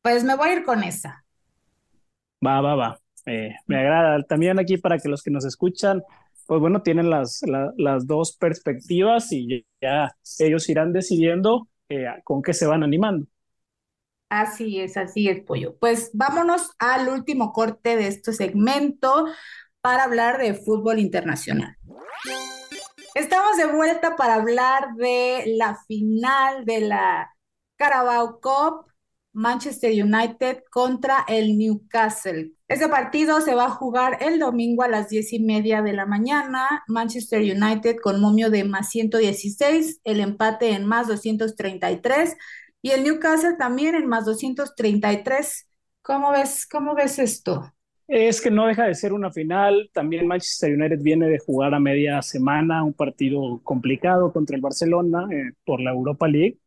pues 0.01 0.23
me 0.23 0.35
voy 0.35 0.49
a 0.49 0.53
ir 0.53 0.63
con 0.65 0.83
esa. 0.83 1.25
Va, 2.45 2.61
va, 2.61 2.75
va. 2.75 2.99
Eh, 3.25 3.55
me 3.67 3.77
agrada. 3.79 4.23
También 4.23 4.59
aquí 4.59 4.77
para 4.77 4.97
que 4.97 5.09
los 5.09 5.21
que 5.23 5.31
nos 5.31 5.45
escuchan, 5.45 6.01
pues 6.47 6.59
bueno, 6.59 6.81
tienen 6.81 7.09
las, 7.09 7.41
la- 7.47 7.71
las 7.77 8.07
dos 8.07 8.35
perspectivas 8.37 9.31
y 9.31 9.65
ya 9.81 10.11
ellos 10.39 10.67
irán 10.69 10.91
decidiendo 10.93 11.67
eh, 11.89 12.05
con 12.23 12.41
qué 12.41 12.53
se 12.53 12.65
van 12.67 12.83
animando. 12.83 13.27
Así 14.29 14.79
es, 14.79 14.95
así 14.97 15.27
es, 15.29 15.43
pollo. 15.43 15.77
Pues 15.79 16.09
vámonos 16.13 16.71
al 16.79 17.09
último 17.09 17.51
corte 17.53 17.97
de 17.97 18.07
este 18.07 18.31
segmento 18.33 19.25
para 19.81 20.03
hablar 20.05 20.37
de 20.39 20.53
fútbol 20.53 20.99
internacional. 20.99 21.75
Estamos 23.13 23.57
de 23.57 23.65
vuelta 23.67 24.15
para 24.15 24.35
hablar 24.35 24.95
de 24.95 25.43
la 25.57 25.75
final 25.87 26.65
de 26.65 26.81
la 26.81 27.35
Carabao 27.77 28.39
Cup, 28.41 28.90
Manchester 29.33 29.91
United 29.91 30.63
contra 30.69 31.25
el 31.27 31.57
Newcastle. 31.57 32.51
Este 32.67 32.87
partido 32.89 33.41
se 33.41 33.55
va 33.55 33.65
a 33.65 33.69
jugar 33.69 34.17
el 34.21 34.39
domingo 34.39 34.83
a 34.83 34.87
las 34.87 35.09
diez 35.09 35.31
y 35.33 35.39
media 35.39 35.81
de 35.81 35.93
la 35.93 36.05
mañana. 36.05 36.83
Manchester 36.87 37.41
United 37.41 37.97
con 38.01 38.19
momio 38.19 38.49
de 38.49 38.63
más 38.63 38.89
116, 38.89 40.01
el 40.03 40.19
empate 40.19 40.71
en 40.71 40.85
más 40.85 41.07
233 41.07 42.35
y 42.81 42.91
el 42.91 43.03
Newcastle 43.03 43.55
también 43.57 43.95
en 43.95 44.07
más 44.07 44.25
233. 44.25 45.67
¿Cómo 46.01 46.31
ves, 46.31 46.67
cómo 46.67 46.95
ves 46.95 47.19
esto? 47.19 47.73
Es 48.07 48.41
que 48.41 48.51
no 48.51 48.67
deja 48.67 48.85
de 48.85 48.95
ser 48.95 49.13
una 49.13 49.31
final. 49.31 49.89
También 49.93 50.27
Manchester 50.27 50.73
United 50.73 50.99
viene 51.01 51.29
de 51.29 51.39
jugar 51.39 51.73
a 51.73 51.79
media 51.79 52.21
semana 52.21 52.83
un 52.83 52.93
partido 52.93 53.61
complicado 53.63 54.33
contra 54.33 54.55
el 54.57 54.61
Barcelona 54.61 55.27
eh, 55.31 55.53
por 55.63 55.79
la 55.79 55.91
Europa 55.91 56.27
League. 56.27 56.57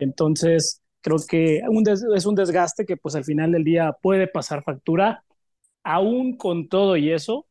Entonces, 0.00 0.81
creo 1.02 1.18
que 1.28 1.62
un 1.68 1.84
es 1.88 2.26
un 2.26 2.34
desgaste 2.34 2.86
que 2.86 2.96
pues 2.96 3.14
al 3.14 3.24
final 3.24 3.52
del 3.52 3.64
día 3.64 3.92
puede 4.02 4.28
pasar 4.28 4.62
factura. 4.62 5.24
aún 5.84 6.36
con 6.36 6.68
todo 6.68 6.96
y 6.96 7.12
eso, 7.12 7.46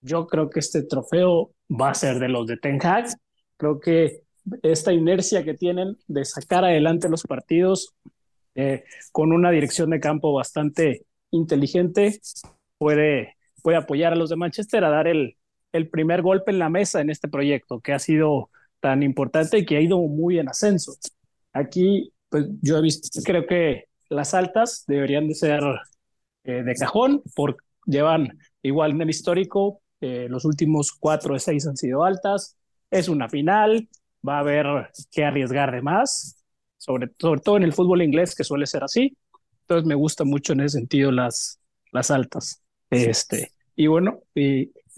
yo 0.00 0.26
creo 0.26 0.50
que 0.50 0.60
este 0.60 0.82
trofeo 0.82 1.52
va 1.70 1.90
a 1.90 1.94
ser 1.94 2.18
de 2.18 2.28
los 2.28 2.46
de 2.46 2.56
Ten 2.58 2.78
Hag. 2.84 3.06
Creo 3.56 3.80
que 3.80 4.22
esta 4.62 4.92
inercia 4.92 5.44
que 5.44 5.54
tienen 5.54 5.96
de 6.08 6.24
sacar 6.24 6.64
adelante 6.64 7.08
los 7.08 7.22
partidos 7.24 7.94
eh, 8.54 8.84
con 9.12 9.32
una 9.32 9.50
dirección 9.50 9.90
de 9.90 10.00
campo 10.00 10.32
bastante 10.32 11.06
inteligente 11.30 12.20
puede, 12.78 13.36
puede 13.62 13.76
apoyar 13.78 14.12
a 14.12 14.16
los 14.16 14.30
de 14.30 14.36
Manchester 14.36 14.84
a 14.84 14.90
dar 14.90 15.06
el, 15.08 15.36
el 15.72 15.88
primer 15.90 16.22
golpe 16.22 16.50
en 16.50 16.58
la 16.58 16.68
mesa 16.70 17.00
en 17.00 17.10
este 17.10 17.28
proyecto 17.28 17.80
que 17.80 17.92
ha 17.92 17.98
sido 17.98 18.50
tan 18.80 19.02
importante 19.02 19.58
y 19.58 19.66
que 19.66 19.76
ha 19.76 19.80
ido 19.80 19.98
muy 19.98 20.38
en 20.38 20.48
ascenso. 20.48 20.94
Aquí, 21.52 22.12
pues 22.28 22.46
yo 22.62 22.78
he 22.78 22.82
visto, 22.82 23.08
creo 23.22 23.46
que 23.46 23.84
las 24.08 24.34
altas 24.34 24.84
deberían 24.86 25.28
de 25.28 25.34
ser 25.34 25.62
eh, 26.44 26.62
de 26.62 26.74
cajón, 26.74 27.22
porque 27.34 27.64
llevan 27.86 28.38
igual 28.62 28.92
en 28.92 29.02
el 29.02 29.10
histórico, 29.10 29.80
eh, 30.00 30.26
los 30.28 30.44
últimos 30.44 30.92
cuatro 30.92 31.34
de 31.34 31.40
seis 31.40 31.66
han 31.66 31.76
sido 31.76 32.04
altas, 32.04 32.56
es 32.90 33.08
una 33.08 33.28
final, 33.28 33.88
va 34.26 34.36
a 34.36 34.40
haber 34.40 34.66
que 35.10 35.24
arriesgar 35.24 35.72
de 35.72 35.82
más, 35.82 36.42
sobre, 36.76 37.08
todo 37.08 37.56
en 37.56 37.62
el 37.62 37.72
fútbol 37.72 38.02
inglés, 38.02 38.34
que 38.34 38.44
suele 38.44 38.66
ser 38.66 38.84
así. 38.84 39.16
Entonces 39.62 39.86
me 39.86 39.94
gusta 39.94 40.24
mucho 40.24 40.52
en 40.52 40.60
ese 40.60 40.78
sentido 40.78 41.10
las, 41.10 41.58
las 41.90 42.10
altas. 42.10 42.62
Este, 42.90 43.50
y 43.74 43.88
bueno, 43.88 44.20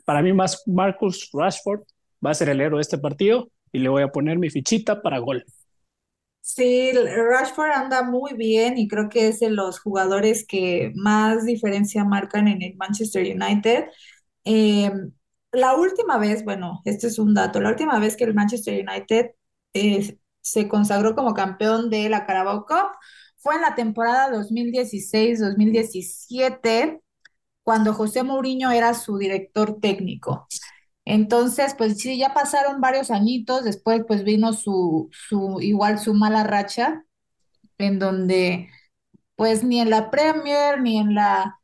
para 0.05 0.23
mí 0.23 0.33
más 0.33 0.63
Marcus 0.67 1.31
Rashford 1.33 1.81
va 2.25 2.31
a 2.31 2.35
ser 2.35 2.51
el 2.51 2.61
héroe 2.61 2.79
de 2.79 2.83
este 2.83 2.99
partido 2.99 3.51
y 3.73 3.79
le 3.79 3.89
voy 3.89 4.03
a 4.03 4.09
poner 4.09 4.39
mi 4.39 4.51
fichita 4.51 5.01
para 5.01 5.19
gol. 5.19 5.45
Sí, 6.51 6.93
Rashford 6.93 7.71
anda 7.73 8.03
muy 8.03 8.33
bien 8.35 8.79
y 8.79 8.89
creo 8.89 9.09
que 9.11 9.29
es 9.29 9.39
de 9.41 9.51
los 9.51 9.79
jugadores 9.81 10.47
que 10.47 10.93
más 10.97 11.45
diferencia 11.45 12.05
marcan 12.05 12.49
en 12.49 12.63
el 12.63 12.75
Manchester 12.77 13.23
United. 13.37 13.85
Eh, 14.45 14.91
la 15.53 15.75
última 15.77 16.17
vez, 16.19 16.45
bueno, 16.45 16.81
este 16.87 17.09
es 17.09 17.19
un 17.19 17.35
dato, 17.35 17.61
la 17.61 17.69
última 17.71 17.99
vez 17.99 18.17
que 18.17 18.25
el 18.25 18.35
Manchester 18.35 18.83
United 18.89 19.33
eh, 19.75 20.19
se 20.41 20.69
consagró 20.69 21.15
como 21.15 21.35
campeón 21.35 21.91
de 21.91 22.09
la 22.09 22.25
Carabao 22.27 22.65
Cup 22.67 22.93
fue 23.37 23.57
en 23.57 23.63
la 23.63 23.75
temporada 23.75 24.31
2016-2017, 24.31 27.03
cuando 27.63 27.93
José 27.95 28.23
Mourinho 28.25 28.71
era 28.71 28.95
su 28.95 29.19
director 29.19 29.79
técnico. 29.81 30.49
Entonces, 31.09 31.75
pues 31.79 31.99
sí, 31.99 32.19
ya 32.19 32.35
pasaron 32.35 32.83
varios 32.83 33.11
añitos, 33.11 33.65
después 33.65 34.03
pues 34.07 34.25
vino 34.25 34.53
su, 34.53 35.09
su, 35.13 35.59
igual 35.63 35.99
su 35.99 36.13
mala 36.13 36.45
racha, 36.45 37.05
en 37.79 37.99
donde 37.99 38.69
pues 39.37 39.65
ni 39.65 39.81
en 39.81 39.91
la 39.91 40.11
Premier, 40.11 40.81
ni 40.83 40.99
en 40.99 41.15
la, 41.15 41.61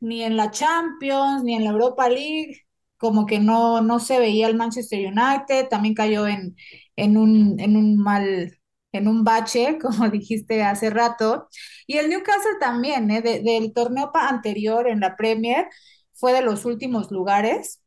ni 0.00 0.22
en 0.22 0.36
la 0.36 0.50
Champions, 0.50 1.42
ni 1.44 1.54
en 1.56 1.64
la 1.64 1.70
Europa 1.70 2.08
League, 2.08 2.62
como 2.98 3.26
que 3.26 3.40
no, 3.40 3.80
no 3.82 3.98
se 4.00 4.18
veía 4.20 4.46
el 4.48 4.56
Manchester 4.56 5.00
United, 5.06 5.68
también 5.68 5.94
cayó 5.94 6.26
en, 6.28 6.56
en 6.96 7.16
un, 7.16 7.58
en 7.60 7.76
un 7.76 7.96
mal, 7.98 8.58
en 8.92 9.08
un 9.08 9.24
bache, 9.24 9.78
como 9.82 10.08
dijiste 10.08 10.62
hace 10.62 10.90
rato, 10.90 11.48
y 11.86 11.96
el 11.98 12.08
Newcastle 12.10 12.58
también, 12.60 13.10
¿eh? 13.10 13.22
del 13.22 13.72
torneo 13.72 14.10
anterior 14.14 14.88
en 14.88 15.00
la 15.00 15.16
Premier, 15.16 15.66
fue 16.14 16.32
de 16.32 16.42
los 16.42 16.64
últimos 16.64 17.10
lugares 17.10 17.80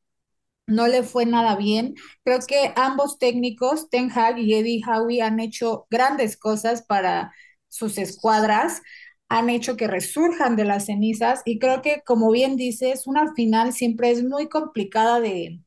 no 0.69 0.87
le 0.87 1.03
fue 1.03 1.25
nada 1.25 1.55
bien. 1.55 1.95
Creo 2.23 2.39
que 2.47 2.73
ambos 2.75 3.17
técnicos, 3.19 3.89
Ten 3.89 4.11
Hag 4.11 4.39
y 4.39 4.55
Eddie 4.55 4.81
Howe, 4.85 5.21
han 5.21 5.39
hecho 5.39 5.87
grandes 5.89 6.37
cosas 6.37 6.83
para 6.83 7.33
sus 7.67 7.97
escuadras, 7.97 8.81
han 9.29 9.49
hecho 9.49 9.77
que 9.77 9.87
resurjan 9.87 10.55
de 10.55 10.65
las 10.65 10.85
cenizas 10.87 11.41
y 11.45 11.59
creo 11.59 11.81
que, 11.81 12.01
como 12.05 12.31
bien 12.31 12.55
dices, 12.55 13.07
una 13.07 13.33
final 13.35 13.73
siempre 13.73 14.11
es 14.11 14.23
muy 14.23 14.49
complicada 14.49 15.19
de, 15.19 15.61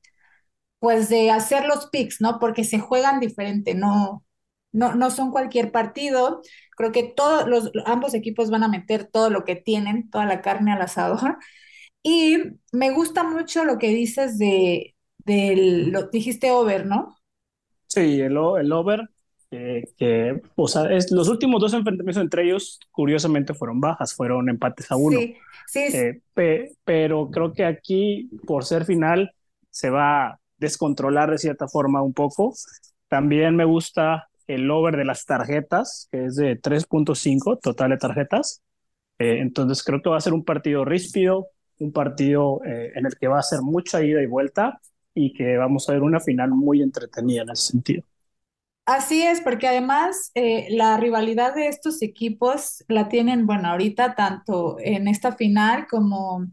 pues, 0.78 1.08
de 1.08 1.30
hacer 1.30 1.66
los 1.66 1.86
picks, 1.88 2.20
¿no? 2.20 2.38
Porque 2.40 2.64
se 2.64 2.78
juegan 2.80 3.20
diferente, 3.20 3.74
no, 3.74 4.24
no, 4.72 4.94
no 4.94 5.10
son 5.10 5.30
cualquier 5.30 5.72
partido. 5.72 6.42
Creo 6.76 6.92
que 6.92 7.04
todos 7.04 7.46
los, 7.48 7.70
ambos 7.86 8.14
equipos 8.14 8.50
van 8.50 8.64
a 8.64 8.68
meter 8.68 9.06
todo 9.06 9.30
lo 9.30 9.44
que 9.44 9.56
tienen, 9.56 10.10
toda 10.10 10.26
la 10.26 10.42
carne 10.42 10.72
al 10.72 10.82
asador. 10.82 11.38
Y 12.02 12.38
me 12.72 12.90
gusta 12.92 13.24
mucho 13.24 13.64
lo 13.64 13.78
que 13.78 13.88
dices 13.88 14.38
de, 14.38 14.91
lo 15.26 16.08
dijiste 16.08 16.50
over, 16.50 16.86
¿no? 16.86 17.16
Sí, 17.86 18.20
el, 18.20 18.36
el 18.36 18.72
over, 18.72 19.08
que, 19.98 20.40
o 20.56 20.66
sea, 20.66 20.90
es, 20.92 21.10
los 21.10 21.28
últimos 21.28 21.60
dos 21.60 21.74
enfrentamientos 21.74 22.22
entre 22.22 22.44
ellos, 22.44 22.80
curiosamente, 22.90 23.52
fueron 23.52 23.80
bajas, 23.80 24.14
fueron 24.14 24.48
empates 24.48 24.90
a 24.90 24.96
uno. 24.96 25.18
Sí, 25.18 25.36
sí. 25.66 25.96
Eh, 25.96 26.72
pero 26.84 27.30
creo 27.30 27.52
que 27.52 27.64
aquí, 27.64 28.30
por 28.46 28.64
ser 28.64 28.84
final, 28.84 29.34
se 29.70 29.90
va 29.90 30.26
a 30.26 30.40
descontrolar 30.56 31.30
de 31.30 31.38
cierta 31.38 31.68
forma 31.68 32.02
un 32.02 32.14
poco. 32.14 32.54
También 33.08 33.54
me 33.56 33.64
gusta 33.64 34.28
el 34.46 34.70
over 34.70 34.96
de 34.96 35.04
las 35.04 35.26
tarjetas, 35.26 36.08
que 36.10 36.26
es 36.26 36.36
de 36.36 36.56
3.5 36.56 37.60
total 37.60 37.90
de 37.90 37.98
tarjetas. 37.98 38.62
Eh, 39.18 39.38
entonces 39.40 39.82
creo 39.84 40.00
que 40.00 40.08
va 40.08 40.16
a 40.16 40.20
ser 40.20 40.32
un 40.32 40.44
partido 40.44 40.84
ríspido, 40.84 41.48
un 41.78 41.92
partido 41.92 42.60
eh, 42.64 42.92
en 42.94 43.04
el 43.04 43.16
que 43.18 43.28
va 43.28 43.38
a 43.38 43.42
ser 43.42 43.60
mucha 43.60 44.02
ida 44.02 44.22
y 44.22 44.26
vuelta 44.26 44.80
y 45.14 45.32
que 45.32 45.56
vamos 45.56 45.88
a 45.88 45.92
ver 45.92 46.02
una 46.02 46.20
final 46.20 46.50
muy 46.50 46.82
entretenida 46.82 47.42
en 47.42 47.50
ese 47.50 47.72
sentido. 47.72 48.04
Así 48.84 49.22
es, 49.22 49.40
porque 49.40 49.68
además 49.68 50.32
eh, 50.34 50.66
la 50.70 50.96
rivalidad 50.96 51.54
de 51.54 51.68
estos 51.68 52.02
equipos 52.02 52.84
la 52.88 53.08
tienen, 53.08 53.46
bueno, 53.46 53.68
ahorita 53.68 54.16
tanto 54.16 54.76
en 54.80 55.06
esta 55.06 55.32
final 55.36 55.86
como 55.88 56.46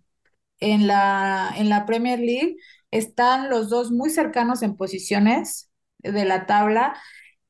en 0.60 0.88
la, 0.88 1.54
en 1.58 1.70
la 1.70 1.86
Premier 1.86 2.20
League, 2.20 2.58
están 2.92 3.50
los 3.50 3.70
dos 3.70 3.92
muy 3.92 4.10
cercanos 4.12 4.62
en 4.64 4.78
posiciones 4.78 5.72
de 6.00 6.26
la 6.26 6.46
tabla. 6.46 6.96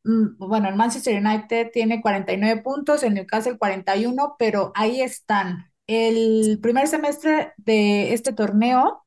Mm, 0.04 0.38
bueno, 0.38 0.70
el 0.70 0.76
Manchester 0.76 1.22
United 1.24 1.70
tiene 1.74 2.02
49 2.02 2.62
puntos, 2.62 3.04
el 3.04 3.14
Newcastle 3.16 3.58
41, 3.58 4.36
pero 4.40 4.72
ahí 4.76 5.02
están 5.02 5.72
el 5.88 6.60
primer 6.62 6.88
semestre 6.88 7.54
de 7.58 8.14
este 8.14 8.34
torneo 8.34 9.06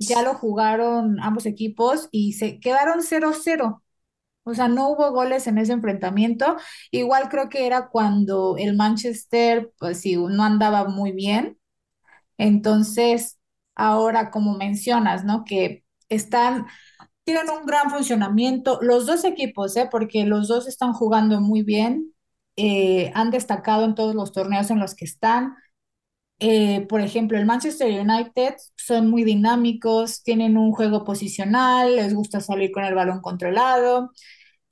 ya 0.00 0.22
lo 0.22 0.34
jugaron 0.34 1.20
ambos 1.20 1.46
equipos 1.46 2.08
y 2.12 2.34
se 2.34 2.60
quedaron 2.60 3.02
0-0. 3.02 3.84
O 4.44 4.54
sea, 4.54 4.68
no 4.68 4.90
hubo 4.90 5.12
goles 5.12 5.46
en 5.46 5.58
ese 5.58 5.72
enfrentamiento. 5.74 6.56
Igual 6.90 7.28
creo 7.30 7.48
que 7.50 7.66
era 7.66 7.88
cuando 7.90 8.56
el 8.58 8.76
Manchester, 8.76 9.72
pues 9.78 10.00
sí, 10.00 10.16
no 10.16 10.42
andaba 10.44 10.86
muy 10.88 11.12
bien. 11.12 11.58
Entonces, 12.38 13.38
ahora 13.74 14.30
como 14.30 14.56
mencionas, 14.56 15.24
¿no? 15.24 15.44
Que 15.44 15.84
están, 16.08 16.66
tienen 17.24 17.50
un 17.50 17.66
gran 17.66 17.90
funcionamiento. 17.90 18.78
Los 18.82 19.06
dos 19.06 19.24
equipos, 19.24 19.76
¿eh? 19.76 19.88
Porque 19.90 20.24
los 20.26 20.48
dos 20.48 20.68
están 20.68 20.92
jugando 20.94 21.40
muy 21.40 21.62
bien. 21.62 22.14
Eh, 22.56 23.12
han 23.14 23.30
destacado 23.30 23.84
en 23.84 23.94
todos 23.94 24.14
los 24.14 24.32
torneos 24.32 24.70
en 24.70 24.80
los 24.80 24.94
que 24.94 25.04
están. 25.04 25.54
Eh, 26.42 26.86
por 26.88 27.02
ejemplo, 27.02 27.36
el 27.38 27.44
Manchester 27.46 28.00
United 28.00 28.54
son 28.76 29.10
muy 29.10 29.24
dinámicos, 29.24 30.22
tienen 30.22 30.56
un 30.56 30.72
juego 30.72 31.04
posicional, 31.04 31.96
les 31.96 32.14
gusta 32.14 32.40
salir 32.40 32.72
con 32.72 32.84
el 32.84 32.94
balón 32.94 33.20
controlado. 33.20 34.10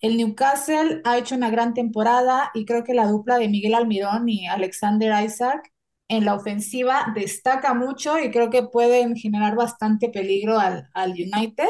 El 0.00 0.16
Newcastle 0.18 1.02
ha 1.04 1.18
hecho 1.18 1.34
una 1.36 1.50
gran 1.50 1.74
temporada 1.74 2.50
y 2.54 2.64
creo 2.66 2.84
que 2.84 2.94
la 2.94 3.06
dupla 3.08 3.38
de 3.38 3.48
Miguel 3.48 3.74
Almirón 3.74 4.28
y 4.28 4.46
Alexander 4.48 5.24
Isaac 5.24 5.72
en 6.08 6.24
la 6.24 6.34
ofensiva 6.34 7.12
destaca 7.14 7.74
mucho 7.74 8.18
y 8.18 8.30
creo 8.30 8.50
que 8.50 8.62
pueden 8.64 9.16
generar 9.16 9.56
bastante 9.56 10.08
peligro 10.10 10.58
al, 10.58 10.88
al 10.94 11.12
United. 11.12 11.68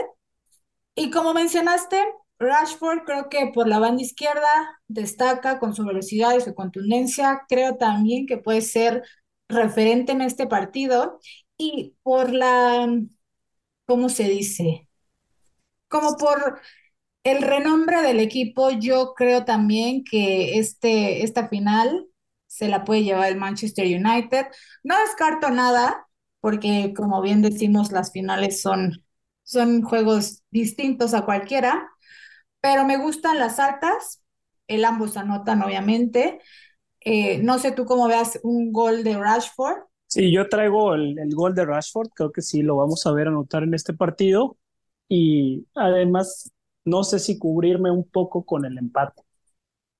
Y 0.95 1.11
como 1.11 1.35
mencionaste, 1.35 2.03
Rashford 2.39 3.05
creo 3.05 3.29
que 3.29 3.51
por 3.55 3.69
la 3.69 3.79
banda 3.79 4.03
izquierda 4.03 4.49
destaca 4.89 5.59
con 5.59 5.75
su 5.75 5.85
velocidad 5.85 6.37
y 6.37 6.41
su 6.41 6.55
contundencia. 6.55 7.43
Creo 7.49 7.77
también 7.77 8.27
que 8.27 8.39
puede 8.39 8.63
ser 8.63 9.03
referente 9.49 10.13
en 10.13 10.23
este 10.23 10.47
partido 10.47 11.21
y 11.57 11.97
por 12.03 12.33
la, 12.33 12.89
¿cómo 13.87 14.09
se 14.09 14.25
dice? 14.29 14.89
Como 15.89 16.17
por 16.17 16.61
el 17.25 17.43
renombre 17.43 18.03
del 18.03 18.21
equipo, 18.21 18.71
yo 18.73 19.15
creo 19.15 19.45
también 19.45 20.05
que 20.05 20.59
este, 20.59 21.25
esta 21.25 21.49
final 21.49 22.07
se 22.47 22.69
la 22.69 22.85
puede 22.85 23.05
llevar 23.05 23.29
el 23.31 23.39
Manchester 23.39 23.87
United. 23.87 24.47
No 24.85 24.99
descarto 25.01 25.51
nada, 25.51 26.07
porque 26.41 26.95
como 26.97 27.23
bien 27.23 27.43
decimos, 27.43 27.93
las 27.93 28.13
finales 28.13 28.63
son, 28.63 29.05
son 29.45 29.83
juegos 29.83 30.45
distintos 30.51 31.15
a 31.15 31.25
cualquiera, 31.27 31.89
pero 32.61 32.85
me 32.85 32.97
gustan 32.99 33.39
las 33.39 33.59
altas, 33.59 34.23
el 34.69 34.85
ambos 34.85 35.17
anotan 35.17 35.63
obviamente, 35.63 36.41
eh, 37.01 37.39
no 37.39 37.59
sé 37.59 37.73
tú 37.73 37.85
cómo 37.85 38.09
veas 38.09 38.39
un 38.43 38.73
gol 38.73 39.05
de 39.05 39.17
Rashford. 39.17 39.79
Sí, 40.07 40.33
yo 40.33 40.49
traigo 40.49 40.95
el, 40.95 41.35
gol 41.35 41.55
de 41.55 41.67
Rashford, 41.67 42.09
creo 42.15 42.33
que 42.33 42.43
sí 42.43 42.63
lo 42.63 42.77
vamos 42.77 43.07
a 43.07 43.13
ver 43.13 43.29
anotar 43.29 43.63
en 43.63 43.75
este 43.75 43.93
partido. 43.93 44.57
Y 45.09 45.67
además, 45.75 46.51
no 46.85 47.05
sé 47.05 47.19
si 47.19 47.39
cubrirme 47.39 47.91
un 47.91 48.05
poco 48.05 48.45
con 48.45 48.65
el 48.65 48.77
empate, 48.79 49.23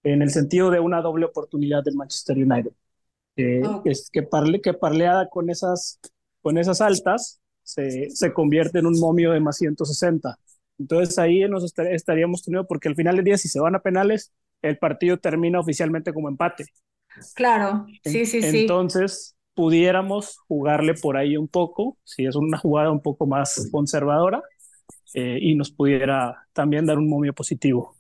en 0.03 0.23
el 0.23 0.31
sentido 0.31 0.71
de 0.71 0.81
una 0.81 1.01
doble 1.03 1.27
oportunidad 1.27 1.83
del 1.85 1.97
Manchester 1.97 2.37
United. 2.39 2.73
es 3.85 4.11
que, 4.11 4.23
parle, 4.23 4.61
que 4.61 4.75
parleada 4.75 5.29
con 5.29 5.51
esas 5.51 6.01
con 6.41 6.57
esas 6.57 6.81
altas 6.81 7.41
se, 7.63 8.11
se 8.11 8.33
convierte 8.33 8.79
en 8.79 8.87
un 8.87 8.99
momio 8.99 9.33
de 9.33 9.41
más 9.41 9.57
160. 9.59 10.39
Entonces 10.79 11.19
ahí 11.19 11.47
nos 11.49 11.75
estaríamos 11.77 12.43
teniendo, 12.43 12.67
porque 12.67 12.89
al 12.89 12.95
final 12.95 13.17
del 13.17 13.25
día, 13.25 13.37
si 13.37 13.49
se 13.49 13.61
van 13.61 13.75
a 13.75 13.81
penales, 13.81 14.33
el 14.63 14.79
partido 14.79 15.19
termina 15.19 15.61
oficialmente 15.61 16.13
como 16.13 16.29
empate. 16.29 16.67
Claro, 17.35 17.87
sí, 18.05 18.27
sí, 18.27 18.43
sí. 18.43 18.61
Entonces 18.61 19.37
pudiéramos 19.55 20.39
jugarle 20.47 20.95
por 20.95 21.17
ahí 21.17 21.37
un 21.37 21.49
poco, 21.49 21.99
si 22.05 22.27
es 22.27 22.37
una 22.37 22.59
jugada 22.59 22.91
un 22.93 23.03
poco 23.03 23.27
más 23.27 23.69
conservadora, 23.73 24.43
eh, 25.15 25.39
y 25.41 25.55
nos 25.55 25.71
pudiera 25.71 26.47
también 26.53 26.87
dar 26.87 26.99
un 26.99 27.09
momio 27.09 27.33
positivo. 27.33 27.97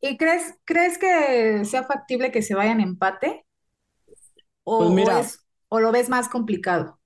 ¿Y 0.00 0.16
crees, 0.16 0.54
crees 0.64 0.98
que 0.98 1.64
sea 1.64 1.84
factible 1.84 2.30
que 2.30 2.42
se 2.42 2.54
vayan 2.54 2.80
empate? 2.80 3.44
¿O, 4.62 4.94
pues 4.94 5.44
o, 5.68 5.80
lo 5.80 5.92
ves 5.92 6.08
más 6.08 6.28
complicado? 6.28 6.98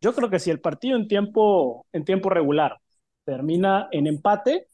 Yo 0.00 0.14
creo 0.14 0.30
que 0.30 0.38
si 0.38 0.50
el 0.50 0.60
partido 0.60 0.96
en 0.96 1.08
tiempo, 1.08 1.86
en 1.92 2.04
tiempo 2.04 2.30
regular 2.30 2.78
termina 3.24 3.88
en 3.90 4.06
empate, 4.06 4.68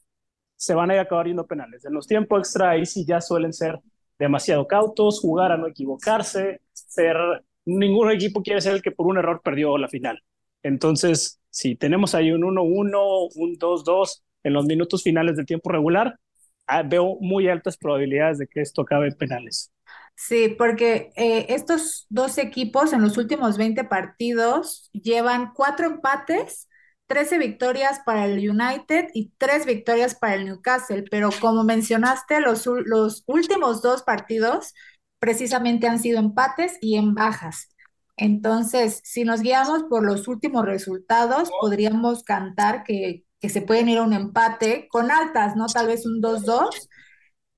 se 0.55 0.75
van 0.75 0.91
a 0.91 1.01
acabar 1.01 1.25
yendo 1.25 1.47
penales. 1.47 1.85
En 1.85 1.93
los 1.93 2.07
tiempos 2.07 2.39
extra 2.39 2.71
ahí 2.71 2.85
sí 2.85 3.05
ya 3.05 3.19
suelen 3.19 3.51
ser 3.51 3.79
demasiado 4.23 4.67
cautos, 4.67 5.19
jugar 5.19 5.51
a 5.51 5.57
no 5.57 5.67
equivocarse, 5.67 6.61
ser 6.73 7.17
ningún 7.65 8.11
equipo 8.11 8.41
quiere 8.41 8.61
ser 8.61 8.73
el 8.73 8.81
que 8.81 8.91
por 8.91 9.07
un 9.07 9.17
error 9.17 9.41
perdió 9.43 9.77
la 9.77 9.87
final. 9.87 10.23
Entonces, 10.63 11.39
si 11.49 11.75
tenemos 11.75 12.15
ahí 12.15 12.31
un 12.31 12.41
1-1, 12.41 13.29
un 13.35 13.57
2-2 13.57 14.23
en 14.43 14.53
los 14.53 14.65
minutos 14.65 15.03
finales 15.03 15.35
del 15.35 15.45
tiempo 15.45 15.69
regular, 15.71 16.19
ah, 16.67 16.83
veo 16.83 17.17
muy 17.19 17.47
altas 17.47 17.77
probabilidades 17.77 18.37
de 18.39 18.47
que 18.47 18.61
esto 18.61 18.81
acabe 18.81 19.07
en 19.07 19.15
penales. 19.15 19.71
Sí, 20.15 20.55
porque 20.57 21.11
eh, 21.15 21.47
estos 21.49 22.05
dos 22.09 22.37
equipos 22.37 22.93
en 22.93 23.01
los 23.01 23.17
últimos 23.17 23.57
20 23.57 23.83
partidos 23.85 24.89
llevan 24.93 25.53
cuatro 25.53 25.87
empates, 25.87 26.69
13 27.07 27.37
victorias 27.37 27.99
para 28.05 28.25
el 28.25 28.49
United 28.49 29.09
y 29.13 29.31
tres 29.37 29.65
victorias 29.65 30.15
para 30.15 30.35
el 30.35 30.45
Newcastle, 30.45 31.03
pero 31.11 31.29
como 31.39 31.63
mencionaste, 31.63 32.39
los, 32.39 32.65
los 32.65 33.23
últimos 33.27 33.81
dos 33.81 34.03
partidos 34.03 34.73
precisamente 35.19 35.87
han 35.87 35.99
sido 35.99 36.19
empates 36.19 36.77
y 36.81 36.95
en 36.97 37.13
bajas. 37.13 37.69
Entonces, 38.17 39.01
si 39.03 39.23
nos 39.23 39.41
guiamos 39.41 39.83
por 39.83 40.05
los 40.05 40.27
últimos 40.27 40.65
resultados, 40.65 41.49
podríamos 41.61 42.23
cantar 42.23 42.83
que, 42.83 43.25
se 43.41 43.61
pueden 43.61 43.89
ir 43.89 43.97
a 43.97 44.03
un 44.03 44.13
empate 44.13 44.87
con 44.89 45.11
altas, 45.11 45.55
¿no? 45.57 45.65
Tal 45.67 45.87
vez 45.87 46.05
un 46.05 46.21
2-2, 46.21 46.89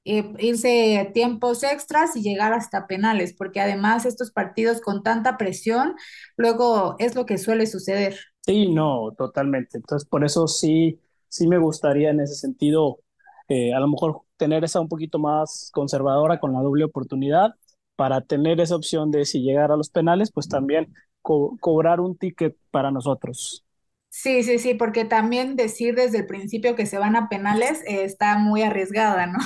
eh, 0.05 0.33
irse 0.39 1.11
tiempos 1.13 1.63
extras 1.63 2.15
y 2.15 2.21
llegar 2.23 2.53
hasta 2.53 2.87
penales, 2.87 3.33
porque 3.37 3.61
además 3.61 4.05
estos 4.05 4.31
partidos 4.31 4.81
con 4.81 5.03
tanta 5.03 5.37
presión, 5.37 5.95
luego 6.37 6.95
es 6.99 7.15
lo 7.15 7.25
que 7.25 7.37
suele 7.37 7.67
suceder. 7.67 8.17
Sí, 8.45 8.67
no, 8.71 9.11
totalmente. 9.17 9.77
Entonces, 9.77 10.07
por 10.07 10.23
eso 10.23 10.47
sí, 10.47 10.99
sí 11.29 11.47
me 11.47 11.57
gustaría 11.57 12.11
en 12.11 12.19
ese 12.19 12.35
sentido, 12.35 12.99
eh, 13.47 13.73
a 13.73 13.79
lo 13.79 13.87
mejor 13.87 14.21
tener 14.37 14.63
esa 14.63 14.79
un 14.81 14.87
poquito 14.89 15.17
más 15.17 15.71
conservadora 15.73 16.39
con 16.39 16.53
la 16.53 16.59
doble 16.61 16.83
oportunidad 16.85 17.55
para 17.95 18.21
tener 18.21 18.59
esa 18.61 18.75
opción 18.75 19.09
de 19.09 19.25
si 19.25 19.41
llegar 19.41 19.71
a 19.71 19.77
los 19.77 19.89
penales, 19.89 20.31
pues 20.31 20.47
también 20.47 20.93
cobrar 21.23 21.99
un 22.01 22.17
ticket 22.17 22.55
para 22.69 22.91
nosotros. 22.91 23.65
Sí, 24.09 24.43
sí, 24.43 24.57
sí, 24.59 24.73
porque 24.75 25.05
también 25.05 25.55
decir 25.55 25.93
desde 25.95 26.19
el 26.19 26.25
principio 26.27 26.75
que 26.75 26.86
se 26.86 26.97
van 26.97 27.15
a 27.15 27.27
penales 27.29 27.81
eh, 27.86 28.03
está 28.05 28.38
muy 28.38 28.63
arriesgada, 28.63 29.27
¿no? 29.27 29.38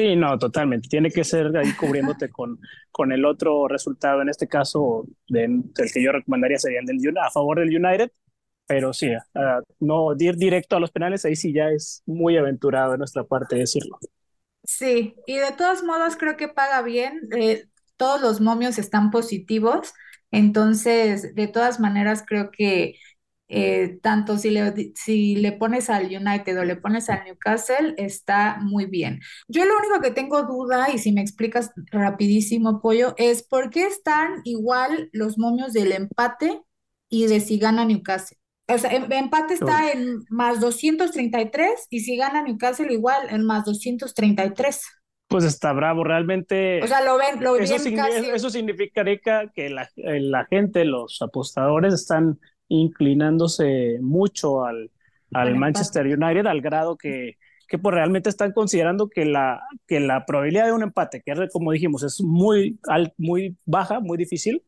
Sí, 0.00 0.16
no, 0.16 0.38
totalmente. 0.38 0.88
Tiene 0.88 1.10
que 1.10 1.24
ser 1.24 1.54
ahí 1.54 1.74
cubriéndote 1.74 2.30
con, 2.30 2.58
con 2.90 3.12
el 3.12 3.26
otro 3.26 3.68
resultado. 3.68 4.22
En 4.22 4.30
este 4.30 4.48
caso, 4.48 5.04
del 5.28 5.64
que 5.74 6.02
yo 6.02 6.10
recomendaría 6.10 6.58
sería 6.58 6.80
el 6.80 6.86
del, 6.86 7.18
a 7.18 7.30
favor 7.30 7.58
del 7.58 7.68
United. 7.68 8.10
Pero 8.66 8.94
sí, 8.94 9.10
uh, 9.10 9.62
no 9.78 10.14
ir 10.18 10.36
directo 10.36 10.76
a 10.76 10.80
los 10.80 10.90
penales, 10.90 11.26
ahí 11.26 11.36
sí 11.36 11.52
ya 11.52 11.68
es 11.68 12.02
muy 12.06 12.38
aventurado 12.38 12.92
de 12.92 12.98
nuestra 12.98 13.24
parte 13.24 13.56
decirlo. 13.56 13.98
Sí, 14.64 15.16
y 15.26 15.36
de 15.36 15.52
todos 15.52 15.82
modos 15.82 16.16
creo 16.16 16.38
que 16.38 16.48
paga 16.48 16.80
bien. 16.80 17.20
Eh, 17.36 17.64
todos 17.98 18.22
los 18.22 18.40
momios 18.40 18.78
están 18.78 19.10
positivos, 19.10 19.92
entonces 20.30 21.34
de 21.34 21.46
todas 21.46 21.78
maneras 21.78 22.24
creo 22.26 22.50
que 22.50 22.94
eh, 23.52 23.98
tanto 24.00 24.38
si 24.38 24.50
le, 24.50 24.92
si 24.94 25.34
le 25.34 25.50
pones 25.50 25.90
al 25.90 26.06
United 26.06 26.56
o 26.56 26.64
le 26.64 26.76
pones 26.76 27.10
al 27.10 27.24
Newcastle, 27.24 27.94
está 27.96 28.58
muy 28.62 28.86
bien. 28.86 29.20
Yo 29.48 29.64
lo 29.64 29.76
único 29.76 30.00
que 30.00 30.12
tengo 30.12 30.44
duda, 30.44 30.88
y 30.94 30.98
si 30.98 31.10
me 31.10 31.20
explicas 31.20 31.72
rapidísimo, 31.90 32.80
Pollo, 32.80 33.12
es 33.16 33.42
por 33.42 33.70
qué 33.70 33.86
están 33.86 34.40
igual 34.44 35.10
los 35.12 35.36
momios 35.36 35.72
del 35.72 35.90
empate 35.90 36.62
y 37.08 37.26
de 37.26 37.40
si 37.40 37.58
gana 37.58 37.84
Newcastle. 37.84 38.38
O 38.68 38.78
sea, 38.78 38.92
em, 38.92 39.10
empate 39.10 39.54
está 39.54 39.90
en 39.90 40.20
más 40.30 40.60
233 40.60 41.88
y 41.90 42.00
si 42.00 42.16
gana 42.16 42.42
Newcastle 42.42 42.92
igual 42.92 43.30
en 43.30 43.44
más 43.44 43.64
233. 43.64 44.80
Pues 45.26 45.42
está 45.42 45.72
bravo, 45.72 46.04
realmente. 46.04 46.80
O 46.84 46.86
sea, 46.86 47.02
lo 47.02 47.18
ven, 47.18 47.42
lo 47.42 47.56
eso, 47.56 47.74
eso 47.76 48.50
significaría 48.50 49.18
que 49.52 49.70
la, 49.70 49.88
la, 49.96 50.46
gente, 50.46 50.84
los 50.84 51.20
apostadores, 51.20 51.94
están 51.94 52.38
inclinándose 52.70 53.98
mucho 54.00 54.64
al, 54.64 54.90
al 55.34 55.56
Manchester 55.56 56.06
United, 56.06 56.46
al 56.46 56.62
grado 56.62 56.96
que, 56.96 57.36
que 57.68 57.78
pues 57.78 57.94
realmente 57.94 58.30
están 58.30 58.52
considerando 58.52 59.10
que 59.10 59.26
la, 59.26 59.62
que 59.86 60.00
la 60.00 60.24
probabilidad 60.26 60.66
de 60.66 60.72
un 60.72 60.82
empate, 60.82 61.22
que 61.22 61.34
como 61.52 61.72
dijimos, 61.72 62.02
es 62.02 62.22
muy, 62.22 62.78
muy 63.18 63.56
baja, 63.66 64.00
muy 64.00 64.16
difícil, 64.18 64.62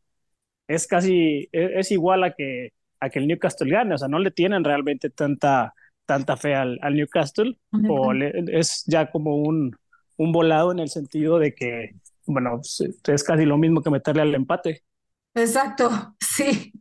es 0.67 0.87
casi, 0.87 1.49
e, 1.51 1.79
es 1.79 1.91
igual 1.91 2.23
a 2.23 2.33
que 2.33 2.73
a 3.03 3.09
que 3.09 3.19
el 3.19 3.27
Newcastle 3.27 3.69
gane, 3.69 3.95
o 3.95 3.97
sea, 3.97 4.07
no 4.07 4.19
le 4.19 4.31
tienen 4.31 4.63
realmente 4.63 5.09
tanta, 5.09 5.73
tanta 6.05 6.37
fe 6.37 6.55
al, 6.55 6.79
al 6.81 6.95
Newcastle, 6.95 7.57
o 7.83 8.13
es 8.13 8.85
ya 8.87 9.11
como 9.11 9.35
un, 9.37 9.75
un 10.17 10.31
volado 10.31 10.71
en 10.71 10.79
el 10.79 10.89
sentido 10.89 11.37
de 11.37 11.53
que, 11.53 11.95
bueno, 12.25 12.61
es 12.61 13.23
casi 13.25 13.45
lo 13.45 13.57
mismo 13.57 13.81
que 13.81 13.89
meterle 13.89 14.21
al 14.21 14.35
empate. 14.35 14.83
Exacto, 15.35 15.89
sí. 16.19 16.73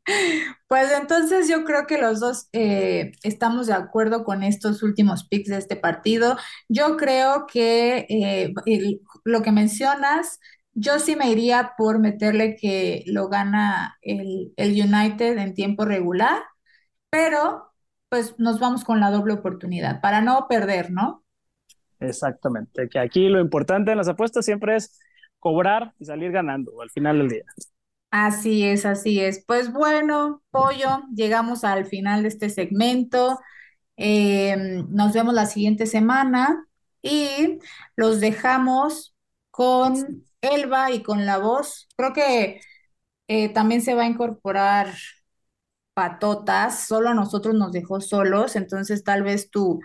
Pues 0.69 0.91
entonces 0.93 1.49
yo 1.49 1.65
creo 1.65 1.87
que 1.87 1.99
los 1.99 2.21
dos 2.21 2.49
eh, 2.53 3.12
estamos 3.23 3.67
de 3.67 3.75
acuerdo 3.75 4.25
con 4.25 4.43
estos 4.43 4.83
últimos 4.83 5.27
picks 5.29 5.49
de 5.49 5.59
este 5.59 5.77
partido. 5.77 6.37
Yo 6.69 6.97
creo 6.97 7.47
que 7.47 8.07
eh, 8.09 8.53
lo 9.25 9.43
que 9.43 9.53
mencionas 9.53 10.38
yo 10.75 10.99
sí 10.99 11.17
me 11.17 11.31
iría 11.31 11.75
por 11.77 11.99
meterle 11.99 12.57
que 12.57 13.05
lo 13.07 13.29
gana 13.29 13.99
el, 14.03 14.53
el 14.57 14.71
United 14.73 15.37
en 15.38 15.55
tiempo 15.55 15.85
regular, 15.85 16.43
pero 17.11 17.73
pues 18.09 18.38
nos 18.38 18.61
vamos 18.61 18.85
con 18.85 19.01
la 19.01 19.11
doble 19.11 19.35
oportunidad 19.35 20.01
para 20.01 20.21
no 20.23 20.47
perder, 20.49 20.91
¿no? 20.91 21.25
Exactamente, 22.01 22.88
que 22.88 22.99
aquí 22.99 23.29
lo 23.29 23.41
importante 23.41 23.93
en 23.93 23.99
las 23.99 24.09
apuestas 24.09 24.45
siempre 24.45 24.77
es 24.77 24.99
cobrar 25.38 25.95
y 25.99 26.05
salir 26.05 26.33
ganando 26.33 26.81
al 26.83 26.91
final 26.91 27.19
del 27.19 27.29
día. 27.29 27.45
Así 28.12 28.64
es, 28.64 28.87
así 28.87 29.20
es. 29.20 29.44
Pues 29.46 29.72
bueno, 29.72 30.42
Pollo, 30.51 31.03
llegamos 31.14 31.64
al 31.64 31.87
final 31.87 32.22
de 32.22 32.29
este 32.31 32.51
segmento. 32.51 33.40
Em, 33.96 34.87
nos 34.90 35.14
vemos 35.14 35.35
la 35.35 35.46
siguiente 35.46 35.87
semana 35.87 36.66
y 37.03 37.61
los 37.96 38.20
dejamos 38.20 39.14
con 39.53 40.25
Elba 40.42 40.90
y 40.92 41.05
con 41.05 41.27
la 41.27 41.38
voz. 41.38 41.88
Creo 41.96 42.14
que 42.14 42.62
eh, 43.29 43.51
también 43.55 43.83
se 43.83 43.94
va 43.94 44.05
a 44.05 44.07
incorporar 44.09 44.94
patotas, 45.94 46.87
solo 46.87 47.11
a 47.11 47.14
nosotros 47.14 47.55
nos 47.55 47.72
dejó 47.72 48.01
solos, 48.01 48.57
entonces 48.57 49.05
tal 49.05 49.22
vez 49.22 49.51
tu, 49.51 49.81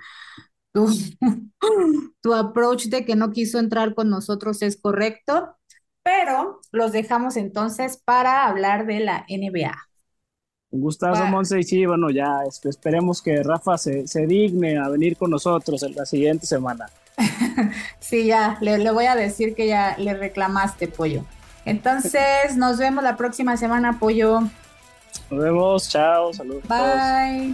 tu, 0.73 0.87
tu 2.21 2.35
approach 2.35 2.85
de 2.87 3.05
que 3.05 3.17
no 3.17 3.31
quiso 3.33 3.59
entrar 3.59 3.95
con 3.95 4.09
nosotros 4.11 4.63
es 4.63 4.81
correcto, 4.81 5.56
pero 6.07 6.61
los 6.71 6.93
dejamos 6.93 7.35
entonces 7.35 7.97
para 7.97 8.45
hablar 8.45 8.85
de 8.85 9.01
la 9.01 9.25
NBA. 9.27 9.75
Un 10.69 10.81
gustazo, 10.81 11.25
Monse, 11.25 11.59
y 11.59 11.63
sí, 11.63 11.85
bueno, 11.85 12.09
ya 12.09 12.43
este, 12.47 12.69
esperemos 12.69 13.21
que 13.21 13.43
Rafa 13.43 13.77
se, 13.77 14.07
se 14.07 14.25
digne 14.25 14.77
a 14.77 14.87
venir 14.87 15.17
con 15.17 15.31
nosotros 15.31 15.83
en 15.83 15.95
la 15.95 16.05
siguiente 16.05 16.45
semana. 16.45 16.89
sí, 17.99 18.27
ya, 18.27 18.57
le, 18.61 18.89
voy 18.91 19.05
a 19.05 19.15
decir 19.15 19.53
que 19.53 19.67
ya 19.67 19.97
le 19.97 20.13
reclamaste, 20.13 20.87
pollo. 20.87 21.23
Entonces, 21.65 22.55
nos 22.55 22.77
vemos 22.77 23.03
la 23.03 23.17
próxima 23.17 23.57
semana, 23.57 23.99
pollo. 23.99 24.41
Nos 25.29 25.43
vemos, 25.43 25.89
chao, 25.89 26.33
saludos. 26.33 26.63
Bye. 26.69 27.53